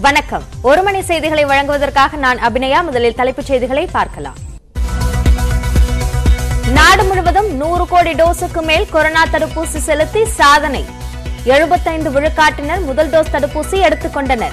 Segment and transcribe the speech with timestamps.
[0.00, 0.42] வணக்கம்.
[0.62, 2.82] ஒரு மணி செய்திகளை வழங்குவதற்காக நான் அபிநயா.
[2.82, 4.34] முதலில் தலைப்புச் செய்திகளை பார்க்கலாம்.
[6.68, 10.84] நாடு முழுவதும் நூறு கோடி டோஸுக்கு மேல் கொரோனா தடுப்பூசி செலுத்தி சாதனை.
[11.44, 14.52] எழுபத்தைந்து விழுக்காட்டினர் முதல் டோஸ் தடுப்பூசி எடுத்துக் கொண்டனர்.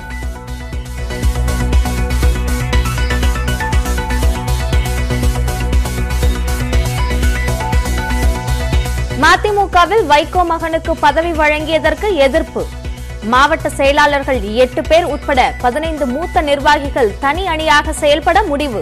[9.22, 12.66] மதிமுகவில் வைகோ மகனுக்கு பதவி வழங்கியதற்கு எதிர்ப்பு.
[13.24, 18.82] மாவட்ட செயலாளர்கள் எட்டு பேர் உட்பட பதினைந்து மூத்த நிர்வாகிகள் தனி அணியாக செயல்பட முடிவு.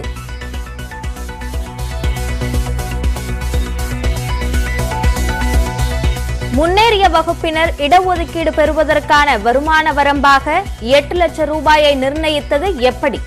[6.54, 13.20] முன்னேறிய வகுப்பினர் இடஒதுக்கீடு பெறுவதற்கான வருமான வரம்பாக எட்டு லட்சம் ரூபாயை நிர்ணயித்தது எப்படி?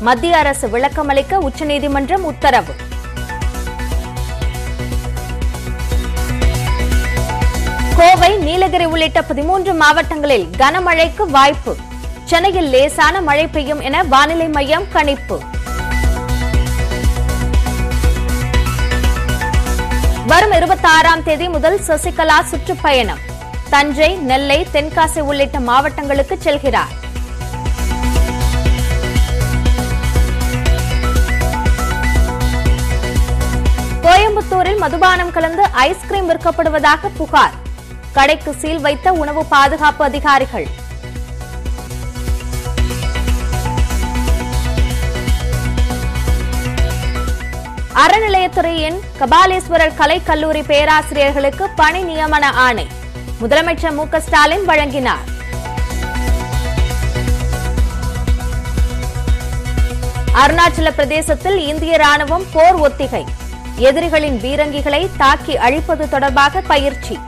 [0.00, 2.74] மத்திய அரசு விளக்கமளிக்க உச்சநீதிமன்றம் உத்தரவு.
[7.98, 11.72] கோவை நீலகிரி உள்ளிட்ட பதிமூன்று மாவட்டங்களில் கனமழைக்கு வாய்ப்பு.
[12.30, 15.36] சென்னையில் லேசான மழை பெய்யும் என வானிலை மையம் கணிப்பு.
[20.30, 23.22] வரும் இருபத்தி ஆறாம் தேதி முதல் சசிகலா சுற்றுப்பயணம்.
[23.70, 26.92] தஞ்சை நெல்லை தென்காசி உள்ளிட்ட மாவட்டங்களுக்கு செல்கிறார்.
[34.02, 37.56] கோயம்புத்தூரில் மதுபானம் கலந்து ஐஸ்கிரீம் விற்கப்படுவதாக புகார்.
[38.12, 40.66] கடைக்கு சீல் வைத்த உணவு பாதுகாப்பு அதிகாரிகள்.
[47.94, 52.86] அறநிலையத்துறையின் கபாலீஸ்வரர் கலை கல்லூரி பேராசிரியர்களுக்கு பணி நியமன ஆணை.
[53.40, 55.36] முதலமைச்சர் மு ஸ்டாலின் வழங்கினார்.
[60.34, 63.24] அருணாச்சல பிரதேசத்தில் இந்திய ராணுவம் போர் ஒத்திகை.
[63.76, 67.18] எதிரிகளின் பீரங்கிகளை தாக்கி அழிப்பது தொடர்பாக பயிற்சி.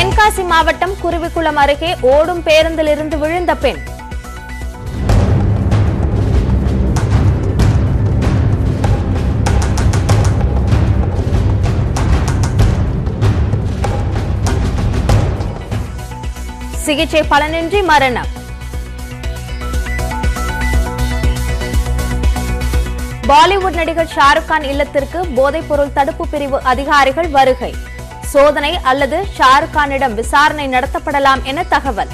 [0.00, 3.80] தென்காசி மாவட்டம் குருவிக்குளம் அருகே ஓடும் பேருந்திலிருந்து விழுந்த பெண்.
[16.84, 18.30] சிகிச்சை பலனின்றி மரணம்.
[23.28, 27.74] பாலிவுட் நடிகர் ஷாருக் கான் இல்லத்திற்கு போதைப்பொருள் தடுப்பு பிரிவு அதிகாரிகள் வருகை.
[28.32, 32.12] சோதனை அல்லது ஷாருக்கானிடம் விசாரணை நடத்தப்படலாம் என தகவல்.